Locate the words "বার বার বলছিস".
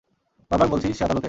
0.51-0.91